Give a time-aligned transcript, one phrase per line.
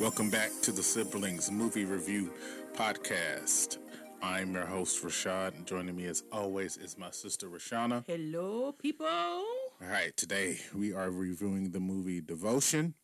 [0.00, 2.32] Welcome back to the Siblings Movie Review
[2.74, 3.78] Podcast.
[4.22, 8.04] I'm your host, Rashad, and joining me as always is my sister, Richauna.
[8.06, 9.06] Hello, people.
[9.06, 9.46] All
[9.80, 12.94] right, today we are reviewing the movie Devotion.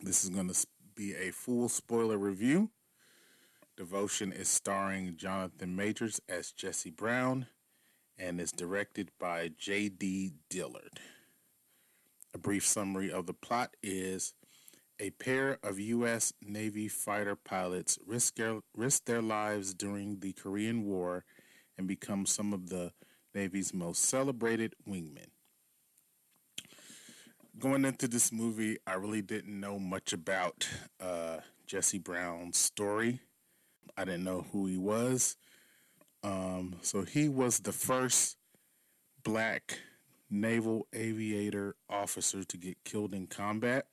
[0.00, 2.70] This is going to be a full spoiler review.
[3.76, 7.46] Devotion is starring Jonathan Majors as Jesse Brown
[8.18, 10.32] and is directed by J.D.
[10.48, 11.00] Dillard.
[12.32, 14.34] A brief summary of the plot is
[15.00, 16.32] a pair of U.S.
[16.40, 18.60] Navy fighter pilots risk their,
[19.06, 21.24] their lives during the Korean War
[21.76, 22.92] and become some of the
[23.34, 25.26] Navy's most celebrated wingmen.
[27.58, 30.68] Going into this movie, I really didn't know much about
[31.00, 33.20] uh, Jesse Brown's story.
[33.96, 35.36] I didn't know who he was.
[36.22, 38.36] Um, so he was the first
[39.22, 39.78] black
[40.30, 43.86] naval aviator officer to get killed in combat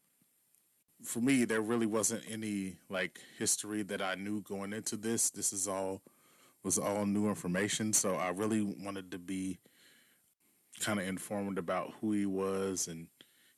[1.04, 5.30] for me, there really wasn't any like history that I knew going into this.
[5.30, 6.02] This is all
[6.64, 9.58] was all new information, so I really wanted to be
[10.80, 13.08] kind of informed about who he was and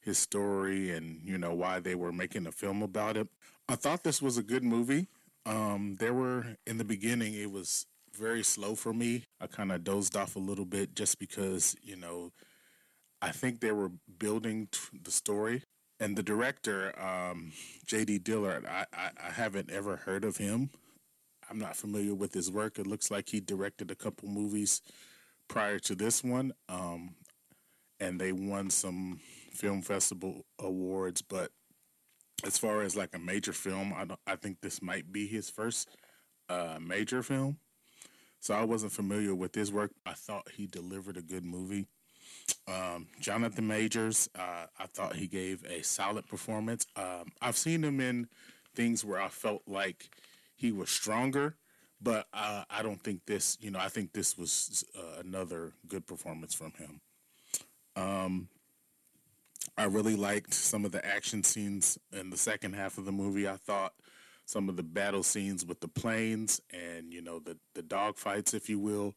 [0.02, 3.28] his story and you know why they were making a film about it.
[3.68, 5.08] I thought this was a good movie.
[5.46, 9.26] Um, there were in the beginning it was very slow for me.
[9.42, 12.32] I kind of dozed off a little bit just because you know
[13.22, 14.68] I think they were building
[15.04, 15.64] the story
[16.00, 17.52] and the director, um,
[17.86, 18.20] J.D.
[18.20, 20.70] Dillard, I, I, I, haven't ever heard of him.
[21.50, 22.80] I'm not familiar with his work.
[22.80, 24.82] It looks like he directed a couple movies
[25.48, 27.16] prior to this one, um,
[28.00, 29.20] and they won some
[29.52, 31.22] film festival awards.
[31.22, 31.52] But
[32.46, 35.90] as far as like a major film, I, I think this might be his first
[36.50, 37.58] uh, major film.
[38.40, 39.92] So I wasn't familiar with his work.
[40.06, 41.88] I thought he delivered a good movie.
[42.68, 46.86] Um, Jonathan Majors, uh, I thought he gave a solid performance.
[46.96, 48.28] Um, I've seen him in
[48.76, 50.10] things where I felt like
[50.56, 51.56] he was stronger,
[52.02, 56.08] but uh, I don't think this, you know, I think this was uh, another good
[56.08, 57.02] performance from him.
[57.96, 58.48] Um,
[59.78, 63.48] I really liked some of the action scenes in the second half of the movie.
[63.48, 63.94] I thought
[64.46, 68.54] some of the battle scenes with the planes and, you know, the, the dog fights,
[68.54, 69.16] if you will,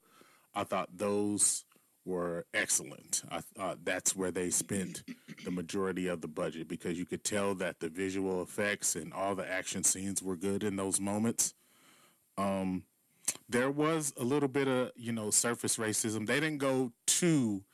[0.54, 1.64] I thought those
[2.06, 3.22] were excellent.
[3.30, 5.02] I thought that's where they spent
[5.44, 9.34] the majority of the budget because you could tell that the visual effects and all
[9.34, 11.52] the action scenes were good in those moments.
[12.38, 12.84] Um,
[13.48, 16.26] there was a little bit of you know surface racism.
[16.26, 17.64] They didn't go too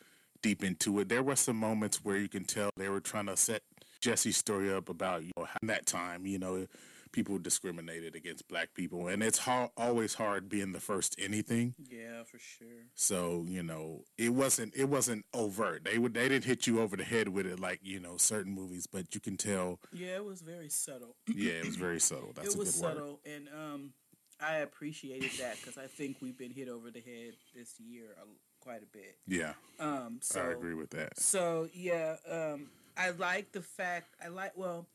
[0.43, 1.09] deep into it.
[1.09, 3.63] There were some moments where you can tell they were trying to set
[4.01, 6.67] Jesse's story up about you know that time you know
[7.13, 11.75] people discriminated against black people, and it's ha- always hard being the first anything.
[11.79, 12.87] Yeah, for sure.
[12.95, 15.85] So you know, it wasn't it wasn't overt.
[15.85, 18.53] They would they didn't hit you over the head with it like you know certain
[18.55, 19.81] movies, but you can tell.
[19.93, 21.17] Yeah, it was very subtle.
[21.27, 22.33] yeah, it was very subtle.
[22.35, 23.33] That's it was subtle, word.
[23.33, 23.93] and um,
[24.41, 28.17] I appreciated that because I think we've been hit over the head this year
[28.61, 29.17] quite a bit.
[29.27, 29.55] Yeah.
[29.79, 30.19] Um.
[30.23, 31.19] So I agree with that.
[31.19, 32.17] So yeah.
[32.31, 32.69] Um.
[32.97, 34.15] I like the fact.
[34.23, 34.87] I like well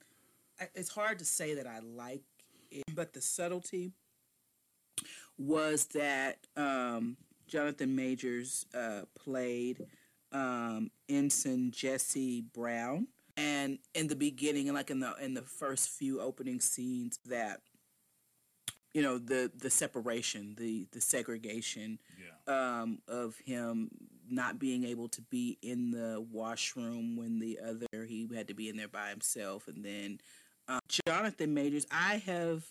[0.76, 2.24] it's hard to say that I like
[2.72, 3.92] it, but the subtlety
[5.38, 9.86] was that um, Jonathan Majors uh, played
[10.32, 16.20] um, Ensign Jesse Brown, and in the beginning, like in the in the first few
[16.20, 17.62] opening scenes, that
[18.94, 22.82] you know the the separation, the the segregation yeah.
[22.82, 23.90] um, of him
[24.30, 28.68] not being able to be in the washroom when the other he had to be
[28.68, 30.20] in there by himself, and then
[30.68, 32.66] um, Jonathan Majors, I have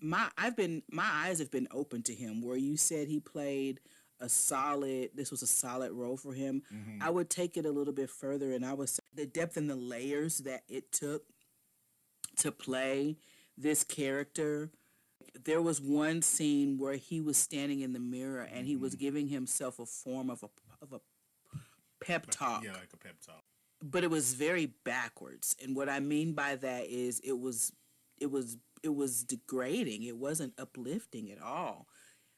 [0.00, 2.42] my I've been my eyes have been open to him.
[2.42, 3.80] Where you said he played
[4.20, 6.62] a solid, this was a solid role for him.
[6.72, 7.02] Mm-hmm.
[7.02, 9.68] I would take it a little bit further, and I would say the depth and
[9.68, 11.24] the layers that it took
[12.38, 13.16] to play
[13.56, 14.70] this character.
[15.44, 19.04] There was one scene where he was standing in the mirror and he was mm-hmm.
[19.04, 20.48] giving himself a form of a
[20.82, 21.00] of a
[22.04, 22.64] pep talk.
[22.64, 23.44] Yeah, like a pep talk
[23.82, 25.56] but it was very backwards.
[25.62, 27.72] And what I mean by that is it was
[28.18, 30.02] it was it was degrading.
[30.04, 31.86] It wasn't uplifting at all.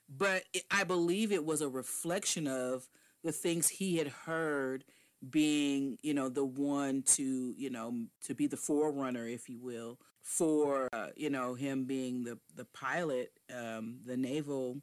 [0.09, 2.89] But it, I believe it was a reflection of
[3.25, 4.85] the things he had heard
[5.31, 9.99] being, you know, the one to, you know, to be the forerunner, if you will,
[10.23, 14.83] for, uh, you know, him being the the pilot, um, the naval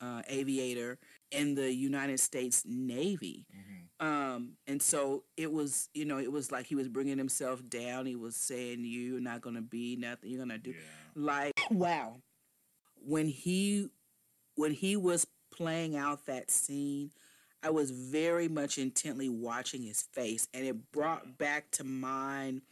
[0.00, 0.98] uh, aviator
[1.30, 3.46] in the United States Navy.
[3.54, 3.84] Mm-hmm.
[4.02, 8.04] Um, and so it was, you know, it was like he was bringing himself down.
[8.04, 10.30] He was saying, "You're not going to be nothing.
[10.30, 10.76] You're going to do." Yeah.
[11.14, 12.16] Like, wow.
[12.96, 13.90] When he
[14.56, 17.12] when he was playing out that scene,
[17.62, 22.62] I was very much intently watching his face, and it brought back to mind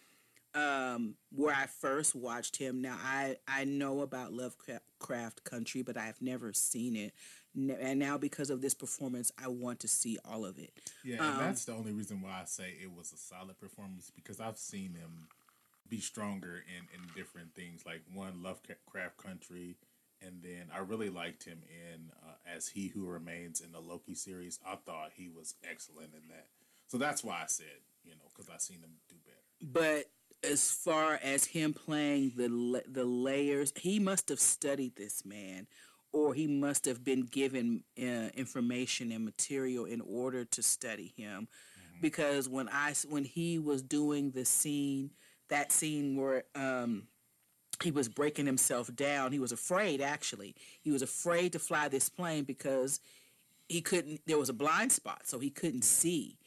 [0.54, 2.82] um, where I first watched him.
[2.82, 7.12] Now I I know about Lovecraft Country, but I've never seen it.
[7.54, 10.70] And now because of this performance, I want to see all of it.
[11.04, 14.12] Yeah, and um, that's the only reason why I say it was a solid performance
[14.14, 15.26] because I've seen him
[15.88, 17.84] be stronger in in different things.
[17.84, 19.76] Like one Lovecraft Country,
[20.24, 24.14] and then I really liked him in uh, as He Who Remains in the Loki
[24.14, 24.60] series.
[24.64, 26.46] I thought he was excellent in that.
[26.86, 27.66] So that's why I said
[28.04, 29.72] you know because I've seen him do better.
[29.72, 30.06] But
[30.48, 35.66] as far as him playing the the layers, he must have studied this man,
[36.12, 41.48] or he must have been given uh, information and material in order to study him.
[41.48, 42.00] Mm-hmm.
[42.00, 45.10] Because when I when he was doing the scene,
[45.48, 47.04] that scene where um,
[47.82, 50.00] he was breaking himself down, he was afraid.
[50.00, 53.00] Actually, he was afraid to fly this plane because
[53.68, 54.20] he couldn't.
[54.26, 56.38] There was a blind spot, so he couldn't see,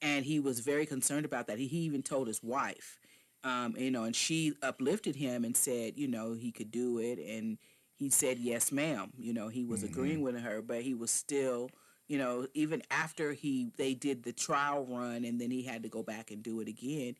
[0.00, 1.58] and he was very concerned about that.
[1.58, 2.98] He, he even told his wife
[3.44, 7.18] um, you know, and she uplifted him and said, you know, he could do it,
[7.18, 7.58] and
[8.02, 9.12] he said, yes, ma'am.
[9.18, 9.92] You know, he was mm-hmm.
[9.92, 11.70] agreeing with her, but he was still,
[12.08, 15.88] you know, even after he they did the trial run, and then he had to
[15.88, 17.16] go back and do it again.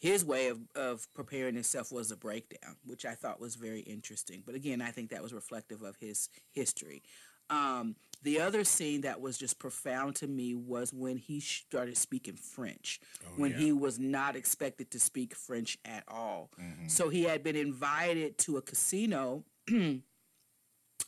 [0.00, 4.42] His way of, of preparing himself was a breakdown, which I thought was very interesting.
[4.44, 7.04] But again, I think that was reflective of his history.
[7.50, 12.34] Um, the other scene that was just profound to me was when he started speaking
[12.34, 13.58] French, oh, when yeah.
[13.58, 16.50] he was not expected to speak French at all.
[16.60, 16.88] Mm-hmm.
[16.88, 19.44] So he had been invited to a casino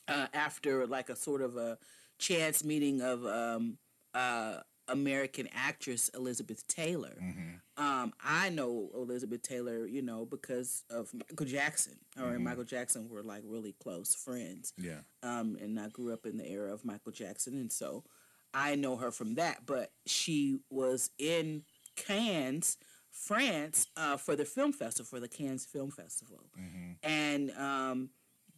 [0.08, 1.78] uh, after like a sort of a
[2.18, 3.78] chance meeting of um,
[4.14, 4.58] uh,
[4.88, 7.16] American actress Elizabeth Taylor.
[7.22, 7.82] Mm-hmm.
[7.82, 11.94] Um, I know Elizabeth Taylor, you know, because of Michael Jackson.
[12.16, 12.34] Her mm-hmm.
[12.34, 14.72] and Michael Jackson were like really close friends.
[14.78, 15.00] Yeah.
[15.22, 18.04] Um, and I grew up in the era of Michael Jackson, and so
[18.52, 19.66] I know her from that.
[19.66, 21.62] But she was in
[21.96, 22.76] Cannes,
[23.10, 26.92] France, uh, for the film festival, for the Cannes Film Festival, mm-hmm.
[27.02, 27.50] and.
[27.52, 28.10] Um,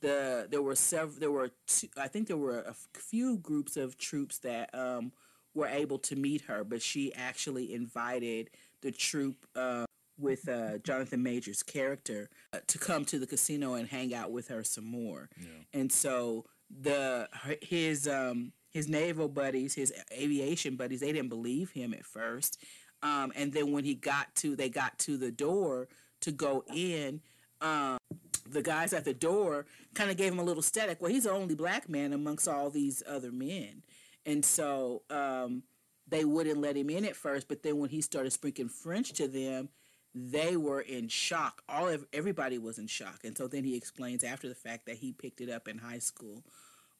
[0.06, 3.99] the there were several there were two, I think there were a few groups of
[3.99, 5.11] troops that um,
[5.53, 8.50] were able to meet her, but she actually invited
[8.82, 9.85] the troop uh,
[10.17, 14.47] with uh, Jonathan Majors' character uh, to come to the casino and hang out with
[14.49, 15.29] her some more.
[15.41, 15.81] Yeah.
[15.81, 17.29] And so the
[17.61, 22.62] his um, his naval buddies, his aviation buddies, they didn't believe him at first.
[23.02, 25.88] Um, and then when he got to, they got to the door
[26.20, 27.20] to go in.
[27.61, 27.99] Um,
[28.50, 31.00] the guys at the door kind of gave him a little static.
[31.00, 33.82] Well, he's the only black man amongst all these other men.
[34.25, 35.62] And so um,
[36.08, 39.28] they wouldn't let him in at first, but then when he started speaking French to
[39.28, 39.69] them,
[40.14, 41.62] they were in shock.
[41.69, 43.20] All of everybody was in shock.
[43.25, 45.99] And so then he explains after the fact that he picked it up in high
[45.99, 46.42] school.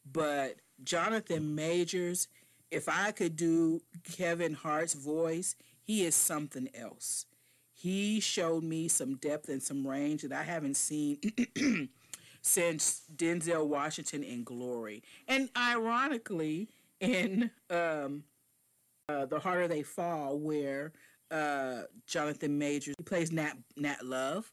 [0.09, 2.27] But Jonathan Majors,
[2.69, 7.25] if I could do Kevin Hart's voice, he is something else.
[7.79, 11.19] He showed me some depth and some range that I haven't seen
[12.41, 15.03] since Denzel Washington in Glory.
[15.27, 16.69] And ironically,
[16.99, 18.23] in um,
[19.07, 20.91] uh, The Harder They Fall, where
[21.29, 24.51] uh, Jonathan Majors he plays Nat Nat Love.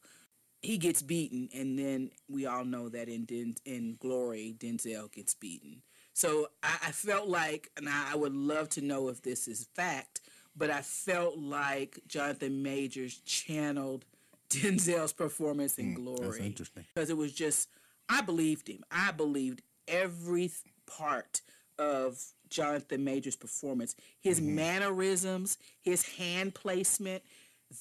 [0.60, 5.34] He gets beaten, and then we all know that in Den- in Glory, Denzel gets
[5.34, 5.82] beaten.
[6.12, 10.20] So I, I felt like, and I would love to know if this is fact,
[10.56, 14.04] but I felt like Jonathan Majors channeled
[14.50, 16.20] Denzel's performance in mm, Glory.
[16.20, 17.68] That's interesting because it was just
[18.08, 18.84] I believed him.
[18.90, 20.50] I believed every
[20.86, 21.40] part
[21.78, 23.96] of Jonathan Major's performance.
[24.20, 24.54] His mm-hmm.
[24.54, 27.22] mannerisms, his hand placement,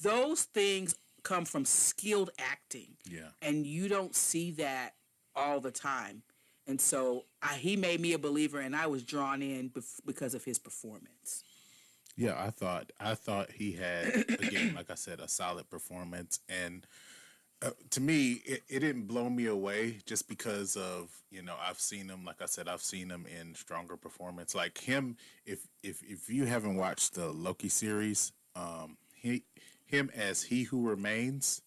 [0.01, 2.95] those things come from skilled acting.
[3.09, 3.29] Yeah.
[3.41, 4.95] And you don't see that
[5.35, 6.23] all the time.
[6.67, 10.33] And so I, he made me a believer, and I was drawn in bef- because
[10.33, 11.43] of his performance.
[12.15, 16.85] Yeah, I thought I thought he had again, like I said, a solid performance, and
[17.61, 21.79] uh, to me, it, it didn't blow me away just because of you know I've
[21.79, 22.25] seen him.
[22.25, 24.55] Like I said, I've seen him in stronger performance.
[24.55, 29.43] Like him, if if if you haven't watched the Loki series, um, he
[29.85, 31.61] him as he who remains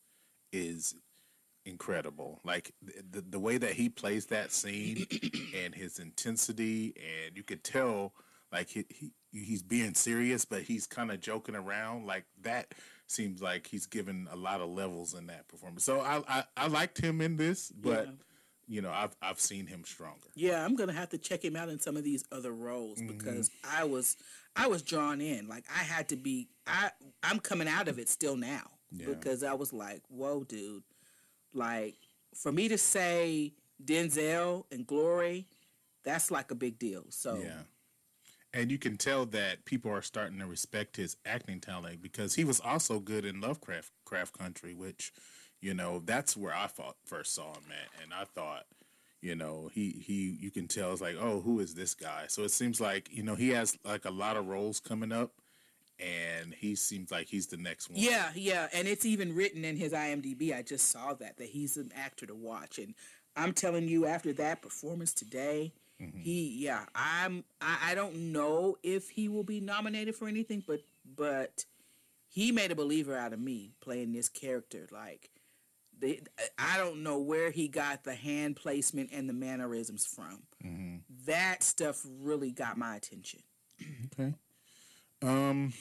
[0.53, 0.95] is
[1.65, 2.41] incredible.
[2.45, 5.07] Like the the way that he plays that scene
[5.65, 8.13] and his intensity, and you could tell
[8.53, 12.07] like he, he he's being serious, but he's kind of joking around.
[12.07, 12.75] Like that
[13.07, 15.85] seems like he's given a lot of levels in that performance.
[15.85, 18.07] So I I, I liked him in this, but.
[18.07, 18.13] Yeah.
[18.69, 20.27] You know, I've I've seen him stronger.
[20.35, 23.17] Yeah, I'm gonna have to check him out in some of these other roles mm-hmm.
[23.17, 24.17] because I was
[24.57, 25.47] I was drawn in.
[25.47, 26.91] Like I had to be I
[27.23, 29.07] I'm coming out of it still now yeah.
[29.07, 30.83] because I was like, whoa, dude.
[31.55, 31.95] Like
[32.35, 35.47] for me to say Denzel and Glory,
[36.05, 37.05] that's like a big deal.
[37.11, 37.63] So yeah.
[38.57, 42.45] And you can tell that people are starting to respect his acting talent because he
[42.45, 45.13] was also good in Lovecraft Craft Country, which
[45.61, 48.65] you know that's where I thought, first saw him at, and I thought.
[49.23, 50.37] You know, he he.
[50.39, 52.27] You can tell it's like, oh, who is this guy?
[52.29, 55.33] So it seems like you know he has like a lot of roles coming up,
[55.99, 57.99] and he seems like he's the next one.
[57.99, 60.55] Yeah, yeah, and it's even written in his IMDb.
[60.55, 62.95] I just saw that that he's an actor to watch, and
[63.35, 66.19] I'm telling you, after that performance today, mm-hmm.
[66.19, 70.81] he yeah, I'm I, I don't know if he will be nominated for anything, but
[71.05, 71.65] but
[72.29, 74.87] he made a believer out of me playing this character.
[74.93, 75.31] Like,
[75.99, 76.21] the,
[76.59, 80.43] I don't know where he got the hand placement and the mannerisms from.
[80.63, 80.97] Mm-hmm.
[81.25, 83.41] That stuff really got my attention.
[84.13, 84.35] Okay.
[85.23, 85.73] Um,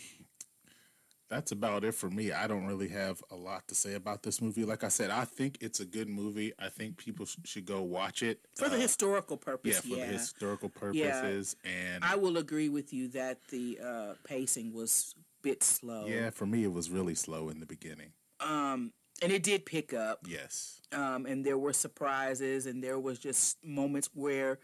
[1.30, 2.32] that's about it for me.
[2.32, 4.64] I don't really have a lot to say about this movie.
[4.64, 6.54] Like I said, I think it's a good movie.
[6.60, 9.76] I think people sh- should go watch it for the uh, historical purpose.
[9.76, 10.08] Yeah, for yeah.
[10.08, 11.56] the historical purposes.
[11.64, 11.72] Yeah.
[11.72, 16.06] And I will agree with you that the uh, pacing was a bit slow.
[16.06, 18.12] Yeah, for me, it was really slow in the beginning.
[18.40, 18.92] Um,
[19.22, 20.20] and it did pick up.
[20.28, 20.82] Yes.
[20.92, 24.60] Um, and there were surprises, and there was just moments where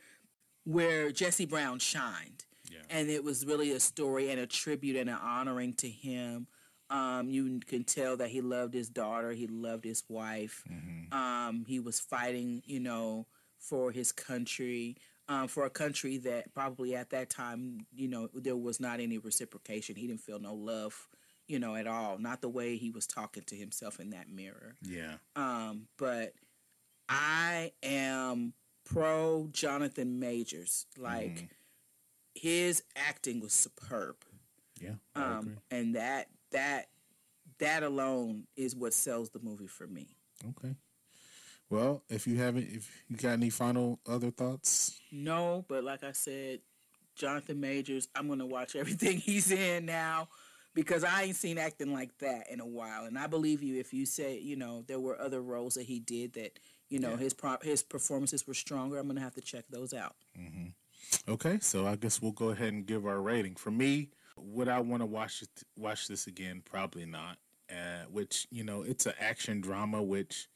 [0.64, 2.46] where Jesse Brown shined
[2.90, 6.48] and it was really a story and a tribute and an honoring to him.
[6.90, 10.64] Um, you can tell that he loved his daughter, he loved his wife.
[10.70, 11.14] Mm-hmm.
[11.18, 14.98] Um, he was fighting, you know, for his country,
[15.30, 19.18] um, for a country that probably at that time, you know, there was not any
[19.18, 19.96] reciprocation.
[19.96, 21.08] He didn't feel no love,
[21.48, 22.18] you know, at all.
[22.18, 24.76] Not the way he was talking to himself in that mirror.
[24.82, 25.14] Yeah.
[25.38, 26.34] Um, but
[27.08, 31.36] I am pro Jonathan Majors, like.
[31.36, 31.46] Mm-hmm
[32.36, 34.16] his acting was superb.
[34.80, 34.96] Yeah.
[35.16, 36.88] Um, and that that
[37.60, 40.18] that alone is what sells the movie for me.
[40.50, 40.76] Okay.
[41.70, 45.00] Well, if you haven't, if you got any final other thoughts?
[45.12, 46.60] No, but like I said,
[47.16, 50.28] Jonathan Majors, I'm gonna watch everything he's in now
[50.74, 53.06] because I ain't seen acting like that in a while.
[53.06, 56.00] And I believe you if you say, you know, there were other roles that he
[56.00, 56.60] did that,
[56.90, 57.18] you know, yeah.
[57.18, 58.98] his pro- his performances were stronger.
[58.98, 60.16] I'm gonna have to check those out.
[60.38, 60.70] Mm-hmm.
[61.28, 63.56] Okay, so I guess we'll go ahead and give our rating.
[63.56, 66.62] For me, would I want to watch it, watch this again?
[66.64, 67.38] Probably not.
[67.70, 70.02] Uh, which you know, it's an action drama.
[70.02, 70.48] Which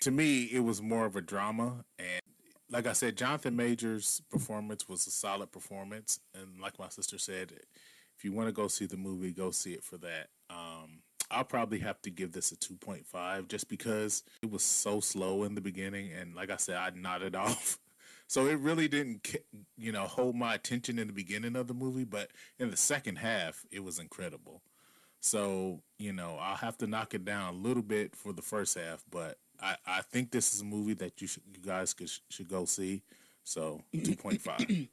[0.00, 1.84] to me, it was more of a drama.
[1.98, 2.22] And
[2.70, 6.20] like I said, Jonathan Majors' performance was a solid performance.
[6.34, 7.52] And like my sister said,
[8.16, 10.28] if you want to go see the movie, go see it for that.
[10.50, 15.44] Um, I'll probably have to give this a 2.5 just because it was so slow
[15.44, 16.10] in the beginning.
[16.12, 17.78] And like I said, I nodded off
[18.28, 19.34] so it really didn't,
[19.76, 23.16] you know, hold my attention in the beginning of the movie, but in the second
[23.16, 24.62] half, it was incredible.
[25.20, 28.78] So you know, I'll have to knock it down a little bit for the first
[28.78, 32.48] half, but I, I think this is a movie that you you guys could, should
[32.48, 33.02] go see.
[33.44, 34.64] So two point five.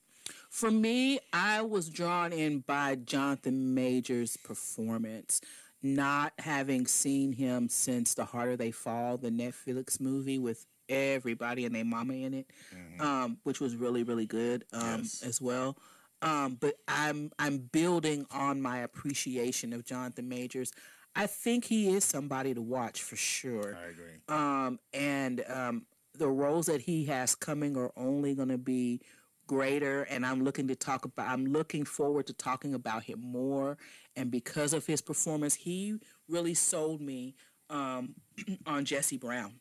[0.50, 5.39] For me, I was drawn in by Jonathan Majors' performance,
[5.84, 11.75] not having seen him since The Harder They Fall, the Netflix movie with everybody and
[11.75, 13.01] their mama in it, mm-hmm.
[13.01, 15.24] um, which was really really good um, yes.
[15.24, 15.77] as well.
[16.22, 20.72] Um, but I'm I'm building on my appreciation of Jonathan Majors.
[21.15, 23.77] I think he is somebody to watch for sure.
[23.82, 24.18] I agree.
[24.27, 25.86] Um, and um,
[26.18, 29.01] the roles that he has coming are only going to be
[29.48, 33.77] greater and I'm looking to talk about I'm looking forward to talking about him more
[34.15, 37.36] and because of his performance he really sold me
[37.70, 38.15] um,
[38.65, 39.54] on Jesse Brown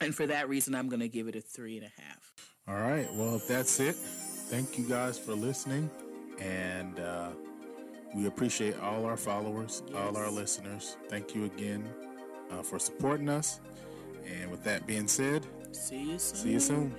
[0.00, 2.32] and for that reason, I'm going to give it a three and a half.
[2.68, 3.08] All right.
[3.14, 5.90] Well, if that's it, thank you guys for listening.
[6.40, 7.30] And uh,
[8.14, 9.96] we appreciate all our followers, yes.
[9.96, 10.96] all our listeners.
[11.08, 11.88] Thank you again
[12.50, 13.60] uh, for supporting us.
[14.26, 16.36] And with that being said, see you soon.
[16.36, 16.94] See you soon.